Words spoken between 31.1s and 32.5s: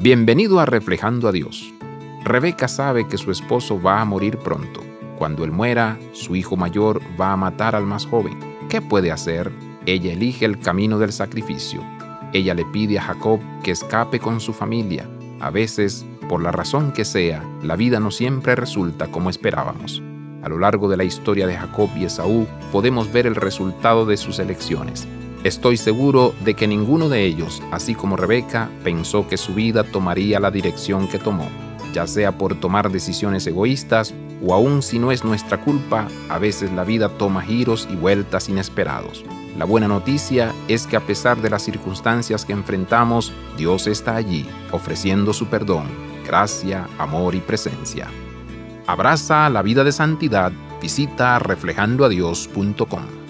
tomó, ya sea